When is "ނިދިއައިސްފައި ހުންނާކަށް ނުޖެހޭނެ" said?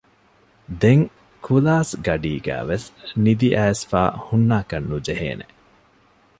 3.23-5.45